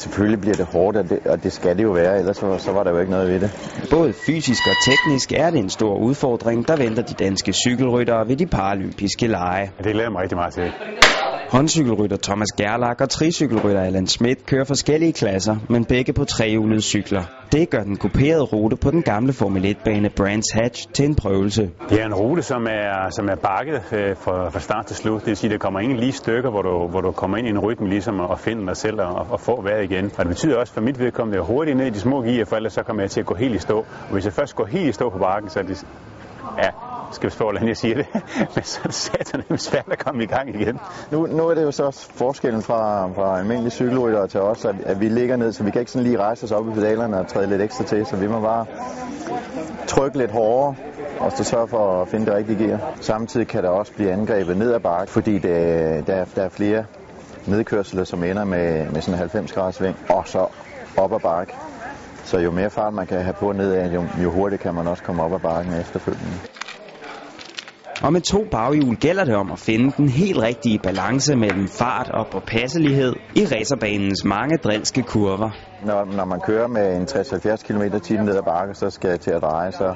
Selvfølgelig 0.00 0.40
bliver 0.40 0.56
det 0.56 0.66
hårdt, 0.66 0.96
og 0.96 1.10
det, 1.10 1.26
og 1.26 1.44
det 1.44 1.52
skal 1.52 1.76
det 1.76 1.82
jo 1.82 1.90
være, 1.90 2.18
ellers 2.18 2.36
så, 2.36 2.58
så 2.58 2.72
var 2.72 2.82
der 2.82 2.90
jo 2.90 2.98
ikke 2.98 3.10
noget 3.10 3.28
ved 3.28 3.40
det. 3.40 3.50
Både 3.90 4.12
fysisk 4.12 4.62
og 4.66 4.76
teknisk 4.90 5.32
er 5.32 5.50
det 5.50 5.58
en 5.58 5.70
stor 5.70 5.94
udfordring, 5.96 6.68
der 6.68 6.76
venter 6.76 7.02
de 7.02 7.14
danske 7.14 7.52
cykelryttere 7.52 8.28
ved 8.28 8.36
de 8.36 8.46
paralympiske 8.46 9.26
lege. 9.26 9.72
Det 9.84 9.92
glæder 9.92 10.10
mig 10.10 10.22
rigtig 10.22 10.36
meget 10.36 10.54
til. 10.54 10.72
Håndcykelrytter 11.52 12.16
Thomas 12.16 12.48
Gerlach 12.56 13.02
og 13.02 13.10
tricykelrytter 13.10 13.80
Allan 13.80 14.06
Schmidt 14.06 14.46
kører 14.46 14.64
forskellige 14.64 15.12
klasser, 15.12 15.56
men 15.68 15.84
begge 15.84 16.12
på 16.12 16.24
trehjulede 16.24 16.80
cykler. 16.80 17.22
Det 17.52 17.70
gør 17.70 17.82
den 17.82 17.96
kuperede 17.96 18.42
rute 18.42 18.76
på 18.76 18.90
den 18.90 19.02
gamle 19.02 19.32
Formel 19.32 19.64
1-bane 19.64 20.10
Brands 20.16 20.52
Hatch 20.52 20.88
til 20.92 21.04
en 21.04 21.14
prøvelse. 21.14 21.70
Det 21.88 22.00
er 22.00 22.06
en 22.06 22.14
rute, 22.14 22.42
som 22.42 22.66
er, 22.66 23.10
som 23.10 23.28
er 23.28 23.34
bakket 23.34 23.82
øh, 23.92 24.16
fra, 24.16 24.50
fra 24.50 24.60
start 24.60 24.86
til 24.86 24.96
slut. 24.96 25.20
Det 25.20 25.26
vil 25.26 25.36
sige, 25.36 25.48
at 25.48 25.52
der 25.52 25.58
kommer 25.58 25.80
ingen 25.80 25.98
lige 25.98 26.12
stykker, 26.12 26.50
hvor 26.50 26.62
du, 26.62 26.88
hvor 26.88 27.00
du 27.00 27.10
kommer 27.10 27.36
ind 27.36 27.46
i 27.46 27.50
en 27.50 27.58
rytme 27.58 27.88
ligesom 27.88 28.20
og 28.20 28.38
finder 28.38 28.66
dig 28.66 28.76
selv 28.76 29.00
og, 29.00 29.26
og 29.30 29.40
få 29.40 29.62
vejret 29.62 29.84
igen. 29.90 30.04
Og 30.04 30.18
det 30.18 30.28
betyder 30.28 30.56
også 30.56 30.72
for 30.72 30.80
mit 30.80 30.98
vedkommende, 30.98 31.38
at 31.38 31.42
jeg 31.42 31.54
hurtigt 31.54 31.76
ned 31.76 31.86
i 31.86 31.90
de 31.90 32.00
små 32.00 32.22
gear, 32.22 32.44
for 32.44 32.56
ellers 32.56 32.72
så 32.72 32.82
kommer 32.82 33.02
jeg 33.02 33.10
til 33.10 33.20
at 33.20 33.26
gå 33.26 33.34
helt 33.34 33.54
i 33.54 33.58
stå. 33.58 33.78
Og 33.78 34.12
hvis 34.12 34.24
jeg 34.24 34.32
først 34.32 34.56
går 34.56 34.66
helt 34.66 34.88
i 34.88 34.92
stå 34.92 35.10
på 35.10 35.18
bakken, 35.18 35.50
så 35.50 35.58
er 35.58 35.62
det, 35.62 35.86
ja, 36.58 36.70
skal 37.12 37.30
vi 37.30 37.34
spørge, 37.34 37.50
hvordan 37.50 37.68
jeg 37.68 37.76
siger 37.76 37.94
det, 37.94 38.06
men 38.54 38.64
så 38.64 38.80
er 38.84 38.86
det 38.86 38.94
satan 38.94 39.58
svært 39.58 39.88
at 39.90 39.98
komme 39.98 40.22
i 40.22 40.26
gang 40.26 40.60
igen. 40.60 40.80
Nu, 41.10 41.26
nu 41.26 41.48
er 41.48 41.54
det 41.54 41.62
jo 41.62 41.70
så 41.70 42.08
forskellen 42.14 42.62
fra, 42.62 43.12
fra 43.12 43.38
almindelige 43.38 43.70
cykelryttere 43.70 44.28
til 44.28 44.40
os, 44.40 44.64
at, 44.64 44.74
at 44.86 45.00
vi 45.00 45.08
ligger 45.08 45.36
ned, 45.36 45.52
så 45.52 45.64
vi 45.64 45.70
kan 45.70 45.80
ikke 45.80 45.92
sådan 45.92 46.06
lige 46.06 46.18
rejse 46.18 46.44
os 46.44 46.52
op 46.52 46.68
i 46.68 46.70
pedalerne 46.70 47.18
og 47.18 47.28
træde 47.28 47.46
lidt 47.46 47.62
ekstra 47.62 47.84
til, 47.84 48.06
så 48.06 48.16
vi 48.16 48.26
må 48.26 48.40
bare 48.40 48.66
trykke 49.86 50.18
lidt 50.18 50.30
hårdere 50.30 50.74
og 51.20 51.32
så 51.32 51.44
sørge 51.44 51.68
for 51.68 52.02
at 52.02 52.08
finde 52.08 52.26
det 52.26 52.34
rigtige 52.34 52.66
gear. 52.66 52.94
Samtidig 53.00 53.48
kan 53.48 53.62
der 53.62 53.68
også 53.68 53.92
blive 53.92 54.12
angrebet 54.12 54.56
ned 54.56 54.72
ad 54.74 54.80
bakke, 54.80 55.12
fordi 55.12 55.38
det, 55.38 56.06
der, 56.06 56.24
der 56.24 56.42
er 56.42 56.48
flere 56.48 56.84
nedkørsler, 57.46 58.04
som 58.04 58.24
ender 58.24 58.44
med, 58.44 58.90
med 58.90 59.00
sådan 59.00 59.14
en 59.14 59.18
90 59.18 59.52
graders 59.52 59.74
sving, 59.74 59.96
og 60.08 60.28
så 60.28 60.46
op 60.96 61.12
ad 61.12 61.20
bakke. 61.20 61.54
Så 62.30 62.38
jo 62.38 62.50
mere 62.50 62.70
fart 62.70 62.94
man 62.94 63.06
kan 63.06 63.20
have 63.20 63.34
på 63.40 63.52
nedad, 63.52 63.90
jo, 63.90 64.04
jo 64.22 64.30
hurtigere 64.30 64.62
kan 64.62 64.74
man 64.74 64.86
også 64.86 65.02
komme 65.02 65.22
op 65.22 65.34
ad 65.34 65.40
bakken 65.40 65.74
efterfølgende. 65.74 66.38
Og 68.02 68.12
med 68.12 68.20
to 68.20 68.44
baghjul 68.50 68.96
gælder 68.96 69.24
det 69.24 69.34
om 69.34 69.52
at 69.52 69.58
finde 69.58 69.92
den 69.96 70.08
helt 70.08 70.38
rigtige 70.42 70.78
balance 70.78 71.36
mellem 71.36 71.68
fart 71.68 72.10
og 72.10 72.26
påpasselighed 72.32 73.12
i 73.36 73.44
racerbanens 73.44 74.24
mange 74.24 74.56
drilske 74.56 75.02
kurver. 75.02 75.50
Når, 75.84 76.04
når 76.04 76.24
man 76.24 76.40
kører 76.40 76.68
med 76.68 76.96
en 76.96 77.02
60-70 77.02 77.66
km 77.66 77.98
t 77.98 78.10
ned 78.10 78.36
ad 78.36 78.42
bakke, 78.42 78.74
så 78.74 78.90
skal 78.90 79.08
jeg 79.10 79.20
til 79.20 79.30
at 79.30 79.42
dreje, 79.42 79.72
så 79.72 79.94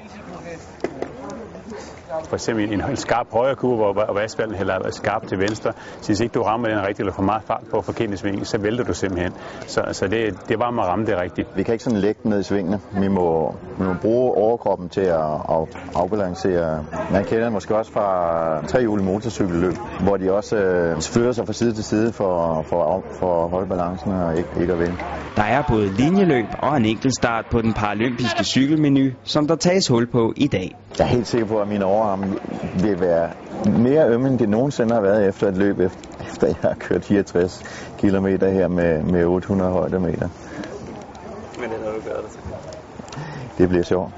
for 2.29 2.37
eksempel 2.37 2.73
en, 2.73 2.91
en 2.91 2.97
skarp 2.97 3.27
højre 3.33 3.55
kurve, 3.55 3.77
hvor, 3.77 3.93
hvor 3.93 4.21
asfalten 4.25 4.57
hælder 4.57 4.91
skarpt 4.91 5.29
til 5.29 5.39
venstre. 5.39 5.73
Så 6.01 6.07
hvis 6.07 6.21
ikke 6.21 6.33
du 6.33 6.43
rammer 6.43 6.69
den 6.69 6.79
rigtigt, 6.79 7.01
eller 7.01 7.13
for 7.13 7.23
meget 7.23 7.43
fart 7.43 7.65
på 7.71 7.81
forkert 7.81 8.19
sving, 8.19 8.47
så 8.47 8.59
vælter 8.59 8.85
du 8.85 8.95
simpelthen. 8.95 9.33
Så, 9.67 9.81
så 9.93 10.07
det, 10.09 10.49
det 10.49 10.59
var 10.59 10.71
med 10.71 10.83
at 10.83 10.89
ramme 10.89 11.07
det 11.07 11.21
rigtigt. 11.21 11.49
Vi 11.57 11.63
kan 11.63 11.75
ikke 11.75 11.85
sådan 11.85 11.99
lægge 11.99 12.21
ned 12.29 12.41
i 12.41 12.43
svingene. 12.43 12.81
Vi 13.01 13.09
må, 13.09 13.55
vi 13.79 13.85
må 13.85 13.95
bruge 14.03 14.35
overkroppen 14.35 14.89
til 14.89 15.01
at, 15.01 15.35
at 15.51 15.63
afbalancere. 15.95 16.85
Man 17.13 17.25
kender 17.25 17.51
måske 17.51 17.77
også 17.77 17.93
fra 17.93 18.67
trehjulet 18.67 19.05
motorcykelløb, 19.05 19.75
hvor 20.03 20.17
de 20.17 20.33
også 20.33 20.57
øh, 20.57 21.03
fører 21.03 21.33
sig 21.33 21.47
fra 21.47 21.53
side 21.53 21.73
til 21.73 21.85
side 21.85 22.13
for, 22.13 22.65
for, 22.69 23.05
for 23.19 23.45
at 23.45 23.51
holde 23.51 23.69
balancen 23.69 24.13
og 24.13 24.37
ikke, 24.37 24.49
ikke 24.61 24.73
at 24.73 24.79
vinde. 24.79 24.97
Der 25.37 25.43
er 25.43 25.63
både 25.69 25.87
linjeløb 25.87 26.47
og 26.59 26.77
en 26.77 26.85
enkelt 26.85 27.15
start 27.15 27.45
på 27.51 27.63
den 27.63 27.73
paralympiske 27.73 28.45
cykelmenu, 28.45 29.11
som 29.23 29.47
der 29.47 29.57
tages 29.57 29.89
hul 29.89 30.07
på 30.07 30.33
i 30.37 30.47
dag. 30.47 30.77
Jeg 30.99 31.05
er 31.05 31.09
helt 31.09 31.27
sikker 31.27 31.47
på, 31.47 31.59
at 31.59 31.69
mine 31.69 31.85
overarme 32.15 32.39
vil 32.83 33.01
være 33.01 33.31
mere 33.81 34.09
ømme, 34.09 34.29
end 34.29 34.39
det 34.39 34.49
nogensinde 34.49 34.95
har 34.95 35.01
været 35.01 35.29
efter 35.29 35.49
et 35.49 35.57
løb, 35.57 35.81
efter 35.81 36.47
jeg 36.47 36.57
har 36.63 36.75
kørt 36.75 37.05
64 37.05 37.63
km 37.99 38.27
her 38.27 38.69
med, 38.69 39.03
med 39.03 39.25
800 39.25 39.71
højdemeter. 39.71 40.29
Men 41.61 41.71
det 41.71 41.79
er 41.79 41.85
noget, 41.85 42.05
du 42.05 42.09
gør 42.11 42.17
det. 42.17 42.31
Det 43.59 43.69
bliver 43.69 43.85
sjovt. 43.85 44.13